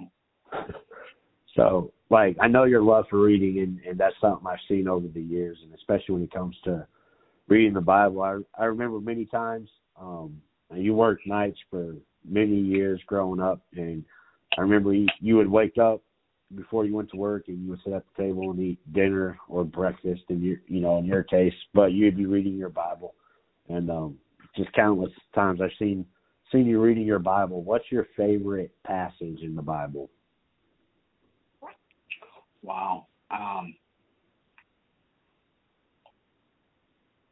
[1.56, 5.08] So, like, I know your love for reading, and, and that's something I've seen over
[5.08, 6.86] the years, and especially when it comes to
[7.48, 8.22] reading the Bible.
[8.22, 9.70] I I remember many times.
[10.00, 10.42] Um,
[10.76, 11.96] you worked nights for
[12.28, 14.04] many years growing up, and
[14.58, 16.02] I remember you, you would wake up
[16.54, 19.38] before you went to work and you would sit at the table and eat dinner
[19.50, 23.16] or breakfast in your you know in your case but you'd be reading your bible.
[23.68, 24.18] And um
[24.56, 26.06] just countless times i've seen
[26.52, 27.64] seen you reading your bible.
[27.64, 30.10] What's your favorite passage in the bible?
[32.62, 33.08] Wow.
[33.32, 33.76] Um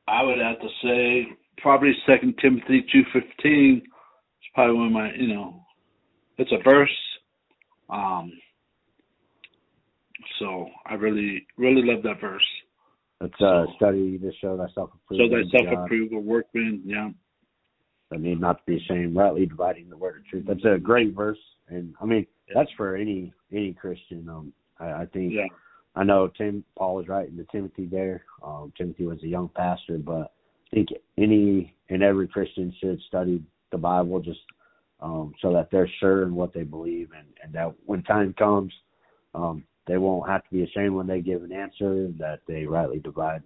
[0.08, 1.28] i would have to say
[1.60, 3.84] probably second timothy two fifteen.
[3.84, 3.93] it's
[4.54, 5.62] probably one of my you know
[6.38, 6.96] it's a verse
[7.90, 8.32] um
[10.40, 12.46] so I really, really love that verse.
[13.22, 15.32] It's uh, so, study to show thyself approved.
[15.32, 17.10] So thyself approved, a workman, yeah.
[18.12, 20.46] I need not to be ashamed, rightly dividing the word of truth.
[20.48, 21.40] That's a great verse,
[21.70, 24.28] and I mean that's for any any Christian.
[24.30, 25.48] Um, I, I think yeah.
[25.96, 28.26] I know Tim Paul is writing to Timothy there.
[28.46, 30.34] Um, Timothy was a young pastor, but
[30.72, 33.42] I think any and every Christian should study
[33.74, 34.22] the Bible.
[34.22, 34.40] Just
[35.02, 38.72] um, so that they're sure in what they believe, and, and that when time comes,
[39.36, 43.00] um, they won't have to be ashamed when they give an answer, that they rightly
[43.00, 43.44] divide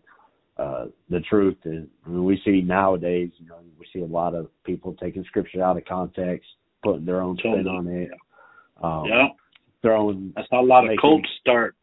[0.58, 1.58] uh, the truth.
[1.64, 5.24] And I mean, we see nowadays, you know, we see a lot of people taking
[5.24, 6.48] scripture out of context,
[6.84, 7.76] putting their own spin totally.
[7.76, 8.12] on it.
[8.84, 9.28] Um, yeah.
[9.82, 10.34] Throwing.
[10.36, 11.76] That's how a lot making, of cults start.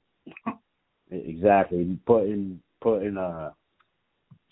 [1.10, 1.98] exactly.
[2.06, 3.50] Putting putting uh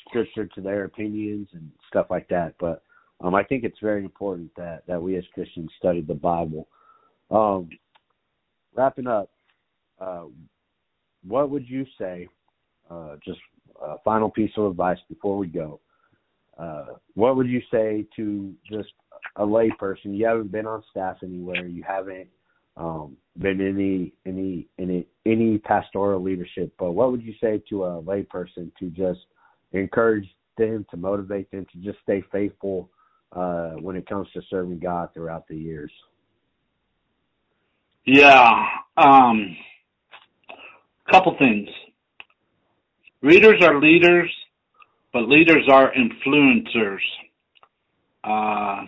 [0.08, 2.54] scripture to their opinions and stuff like that.
[2.58, 2.82] But
[3.22, 6.68] um, I think it's very important that that we as Christians study the Bible.
[7.30, 7.68] Um,
[8.74, 9.30] wrapping up,
[10.00, 10.24] uh,
[11.26, 12.28] what would you say?
[12.90, 13.38] Uh, just
[13.80, 15.80] a final piece of advice before we go.
[16.58, 18.90] Uh, what would you say to just
[19.36, 20.16] a layperson?
[20.16, 21.66] You haven't been on staff anywhere.
[21.66, 22.28] You haven't
[22.76, 26.72] um, been any any any any pastoral leadership.
[26.78, 29.20] But what would you say to a layperson to just
[29.72, 32.90] encourage them to motivate them to just stay faithful
[33.34, 35.90] uh, when it comes to serving God throughout the years?
[38.04, 38.66] Yeah,
[38.96, 39.56] um,
[41.10, 41.68] couple things.
[43.22, 44.30] Readers are leaders,
[45.12, 46.98] but leaders are influencers.
[48.24, 48.86] Uh,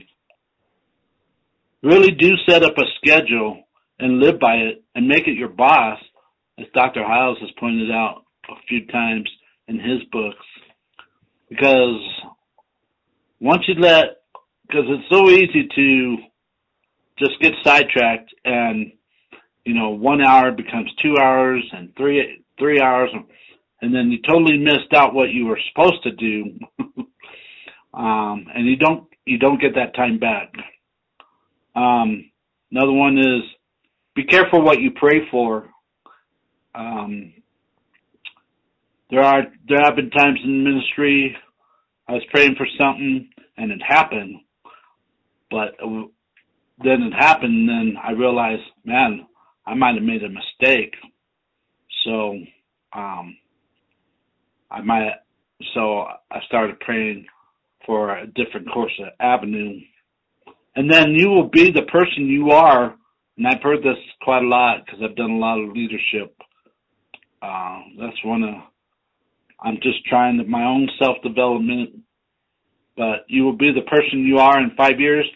[1.82, 3.62] really do set up a schedule
[3.98, 5.98] and live by it and make it your boss,
[6.58, 7.04] as Dr.
[7.04, 9.28] Hyles has pointed out a few times
[9.68, 10.46] in his books.
[11.48, 12.00] Because
[13.40, 14.23] once you let,
[14.66, 16.16] because it's so easy to
[17.18, 18.92] just get sidetracked and,
[19.64, 23.10] you know, one hour becomes two hours and three, three hours
[23.84, 26.58] and then you totally missed out what you were supposed to do,
[27.94, 30.52] um, and you don't you don't get that time back.
[31.76, 32.30] Um,
[32.70, 33.42] another one is
[34.14, 35.68] be careful what you pray for.
[36.74, 37.34] Um,
[39.10, 41.36] there are there have been times in ministry
[42.08, 44.36] I was praying for something and it happened,
[45.50, 47.68] but then it happened.
[47.68, 49.26] And then I realized, man,
[49.66, 50.94] I might have made a mistake.
[52.04, 52.38] So
[52.92, 53.36] um,
[54.70, 55.12] I might,
[55.74, 57.26] so I started praying
[57.86, 59.80] for a different course of avenue.
[60.76, 62.94] And then you will be the person you are.
[63.36, 66.36] And I've heard this quite a lot because I've done a lot of leadership.
[67.42, 68.54] Uh, that's one of,
[69.60, 71.90] I'm just trying to, my own self development.
[72.96, 75.26] But you will be the person you are in five years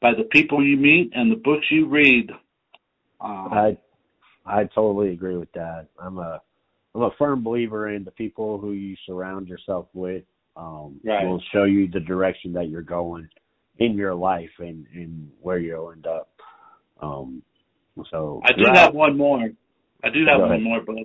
[0.00, 2.30] by the people you meet and the books you read.
[3.20, 3.78] Uh, I
[4.46, 5.86] I totally agree with that.
[5.98, 6.40] I'm a
[6.94, 10.24] I'm a firm believer in the people who you surround yourself with
[10.56, 11.26] um, right.
[11.26, 13.28] will show you the direction that you're going
[13.78, 16.28] in your life and, and where you'll end up.
[17.00, 17.42] Um,
[18.10, 19.50] so I do have one more.
[20.04, 20.96] I do have one more, but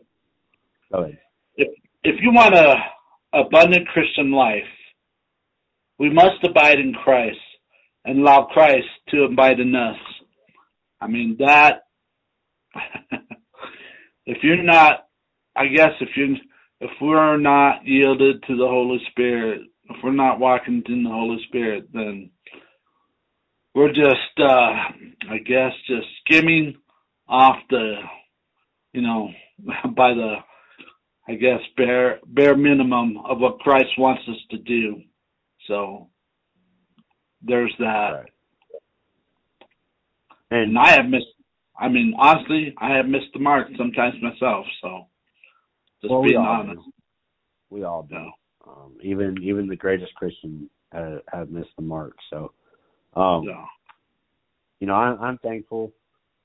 [0.91, 1.19] Go ahead.
[1.55, 1.67] If
[2.03, 2.75] if you want a
[3.33, 4.63] abundant Christian life,
[5.99, 7.37] we must abide in Christ
[8.05, 9.97] and allow Christ to abide in us.
[11.01, 11.83] I mean that.
[14.25, 15.05] if you're not
[15.55, 16.35] I guess if you
[16.79, 21.43] if we're not yielded to the Holy Spirit, if we're not walking in the Holy
[21.47, 22.29] Spirit, then
[23.75, 24.71] we're just uh
[25.29, 26.77] I guess just skimming
[27.27, 27.95] off the
[28.93, 29.29] you know
[29.95, 30.35] by the
[31.27, 35.01] I guess bare bare minimum of what Christ wants us to do.
[35.67, 36.07] So
[37.41, 38.09] there's that.
[38.11, 38.31] Right.
[40.51, 41.25] And, and I have missed
[41.79, 45.07] I mean honestly, I have missed the mark sometimes myself, so
[46.01, 46.81] just well, being honest.
[46.81, 46.91] Do.
[47.69, 48.31] We all do.
[48.67, 52.15] Um, even even the greatest Christian have, have missed the mark.
[52.29, 52.51] So,
[53.15, 53.65] um, yeah.
[54.79, 55.93] you know, I, I'm thankful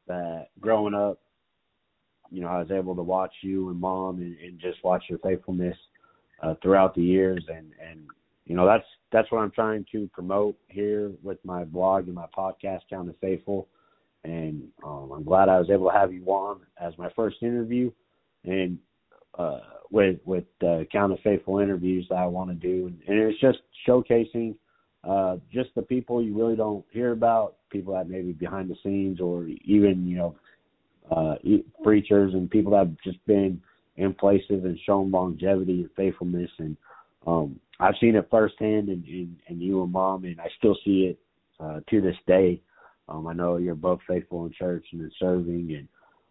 [0.07, 1.19] that growing up,
[2.31, 5.19] you know, I was able to watch you and mom and, and just watch your
[5.21, 5.77] faithfulness
[6.43, 8.05] uh, throughout the years, and and
[8.47, 12.27] you know that's that's what I'm trying to promote here with my blog and my
[12.37, 13.69] podcast, Counted Faithful.
[14.25, 17.93] And um, I'm glad I was able to have you on as my first interview.
[18.45, 18.79] And
[19.39, 23.59] uh, with with uh, Counted Faithful interviews that I want to do, and it's just
[23.87, 24.55] showcasing
[25.09, 29.21] uh, just the people you really don't hear about, people that maybe behind the scenes,
[29.21, 30.37] or even you know
[31.11, 31.35] uh,
[31.83, 33.61] preachers and people that have just been
[33.97, 36.77] in places and shown longevity and faithfulness, and
[37.27, 41.13] um, I've seen it firsthand in, in, in you and mom, and I still see
[41.13, 41.19] it
[41.61, 42.61] uh, to this day.
[43.09, 45.89] Um, I know you're both faithful in church and in serving, and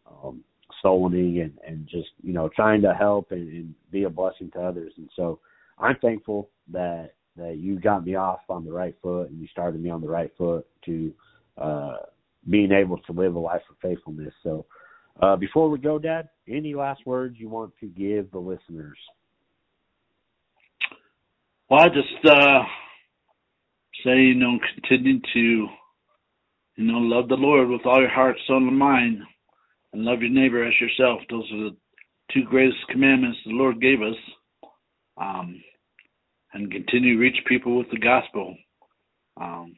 [0.08, 0.44] um,
[0.82, 4.50] soul winning and, and just, you know, trying to help and, and be a blessing
[4.52, 4.94] to others.
[4.98, 5.40] And so
[5.78, 9.82] I'm thankful that that you got me off on the right foot and you started
[9.82, 11.12] me on the right foot to
[11.58, 11.98] uh
[12.50, 14.34] being able to live a life of faithfulness.
[14.44, 14.66] So
[15.22, 18.98] uh before we go, Dad, any last words you want to give the listeners?
[21.70, 22.64] Well I just uh
[24.04, 25.68] say, you know, continue to
[26.76, 29.20] you know, love the Lord with all your heart, soul, and mind,
[29.94, 31.22] and love your neighbor as yourself.
[31.30, 31.76] Those are the
[32.34, 34.16] two greatest commandments the Lord gave us.
[35.18, 35.62] Um,
[36.54, 38.56] and continue to reach people with the gospel.
[39.40, 39.76] Um,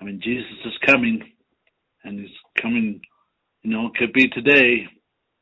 [0.00, 1.22] I mean, Jesus is coming,
[2.04, 3.00] and he's coming.
[3.62, 4.86] You know, it could be today.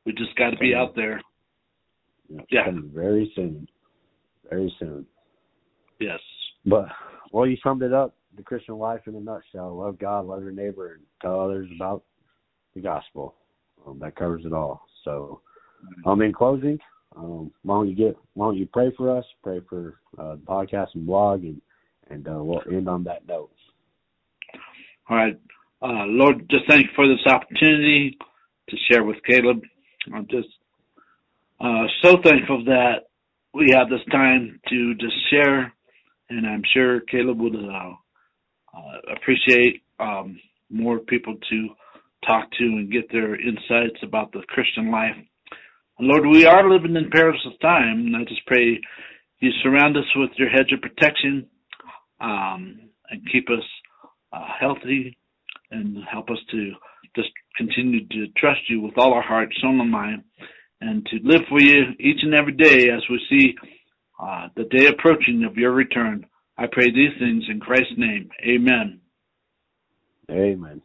[0.05, 1.21] We just got to be out there.
[2.51, 3.69] Yeah, very soon.
[4.49, 5.07] Very soon.
[6.01, 6.21] Yes.
[6.65, 6.87] But
[7.33, 8.15] well, you summed it up.
[8.37, 12.05] The Christian life in a nutshell: love God, love your neighbor, and tell others about
[12.75, 13.35] the gospel.
[13.87, 14.83] Um, that covers it all.
[15.05, 15.41] So,
[16.05, 16.79] um, in closing,
[17.17, 20.43] um, why don't you get why don't you pray for us, pray for uh, the
[20.47, 21.61] podcast and blog, and
[22.11, 23.51] and uh, we'll end on that note.
[25.09, 25.41] All right,
[25.81, 28.19] uh, Lord, just thank you for this opportunity
[28.69, 29.63] to share with Caleb.
[30.15, 30.49] I'm just
[31.61, 33.09] uh, so thankful that
[33.55, 35.73] we have this time to just share,
[36.31, 37.93] and I'm sure Caleb would uh,
[38.77, 40.39] uh, appreciate um,
[40.71, 41.69] more people to
[42.27, 45.17] talk to and get their insights about the Christian life.
[46.01, 48.81] Lord, we are living in perilous time, and I just pray
[49.41, 51.47] you surround us with your hedge of protection
[52.21, 53.65] um, and keep us
[54.33, 55.17] uh, healthy
[55.71, 56.73] and help us to
[57.17, 60.23] just continue to trust you with all our heart, soul, and mind,
[60.81, 63.55] and to live for you each and every day as we see
[64.19, 66.27] uh, the day approaching of your return.
[66.57, 68.31] I pray these things in Christ's name.
[68.45, 69.01] Amen.
[70.31, 70.83] Amen.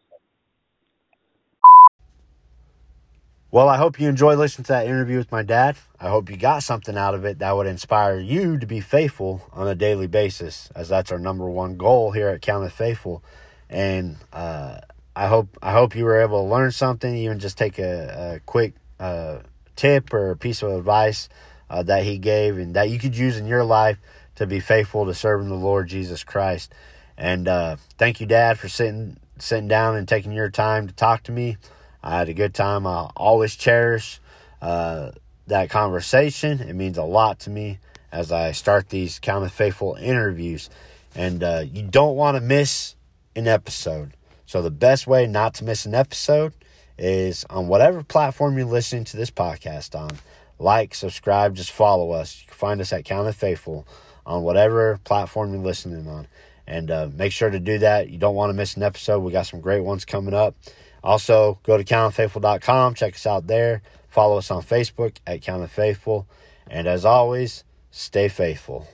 [3.49, 5.77] Well, I hope you enjoyed listening to that interview with my dad.
[5.99, 9.47] I hope you got something out of it that would inspire you to be faithful
[9.51, 13.23] on a daily basis, as that's our number one goal here at Counted Faithful.
[13.69, 14.79] And uh,
[15.15, 18.39] I hope I hope you were able to learn something, even just take a, a
[18.47, 19.39] quick uh,
[19.75, 21.29] tip or a piece of advice
[21.73, 23.97] uh, that he gave, and that you could use in your life
[24.35, 26.71] to be faithful to serving the Lord Jesus Christ.
[27.17, 31.23] And uh, thank you, Dad, for sitting sitting down and taking your time to talk
[31.23, 31.57] to me.
[32.03, 32.85] I had a good time.
[32.85, 34.21] I always cherish
[34.61, 35.11] uh,
[35.47, 36.59] that conversation.
[36.59, 37.79] It means a lot to me
[38.11, 40.69] as I start these Counted Faithful interviews.
[41.15, 42.95] And uh, you don't want to miss
[43.35, 44.13] an episode.
[44.45, 46.53] So, the best way not to miss an episode
[46.99, 50.11] is on whatever platform you're listening to this podcast on.
[50.59, 52.41] Like, subscribe, just follow us.
[52.41, 53.87] You can find us at Counted Faithful
[54.25, 56.27] on whatever platform you're listening on.
[56.65, 58.09] And uh, make sure to do that.
[58.09, 59.19] You don't want to miss an episode.
[59.19, 60.55] We got some great ones coming up.
[61.03, 63.81] Also, go to countedfaithful.com, check us out there.
[64.07, 66.27] Follow us on Facebook at Counted Faithful.
[66.67, 68.87] And as always, stay faithful.